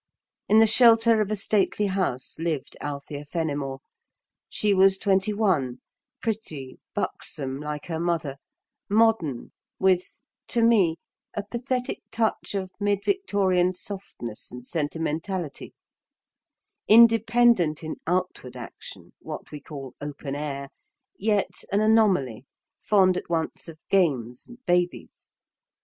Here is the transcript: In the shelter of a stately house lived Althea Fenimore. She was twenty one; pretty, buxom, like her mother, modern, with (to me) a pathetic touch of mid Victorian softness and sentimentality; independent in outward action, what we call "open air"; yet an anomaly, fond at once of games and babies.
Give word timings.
In 0.49 0.57
the 0.57 0.65
shelter 0.65 1.21
of 1.21 1.29
a 1.29 1.35
stately 1.35 1.85
house 1.85 2.35
lived 2.39 2.75
Althea 2.81 3.23
Fenimore. 3.23 3.81
She 4.49 4.73
was 4.73 4.97
twenty 4.97 5.31
one; 5.31 5.79
pretty, 6.23 6.79
buxom, 6.95 7.59
like 7.59 7.85
her 7.85 7.99
mother, 7.99 8.37
modern, 8.89 9.51
with 9.77 10.19
(to 10.47 10.63
me) 10.63 10.95
a 11.35 11.43
pathetic 11.43 12.01
touch 12.11 12.55
of 12.55 12.71
mid 12.79 13.03
Victorian 13.05 13.75
softness 13.75 14.49
and 14.49 14.65
sentimentality; 14.65 15.75
independent 16.87 17.83
in 17.83 17.97
outward 18.07 18.55
action, 18.55 19.13
what 19.19 19.51
we 19.51 19.59
call 19.61 19.93
"open 20.01 20.33
air"; 20.35 20.69
yet 21.15 21.63
an 21.71 21.79
anomaly, 21.79 22.47
fond 22.79 23.17
at 23.17 23.29
once 23.29 23.67
of 23.67 23.77
games 23.87 24.47
and 24.47 24.65
babies. 24.65 25.27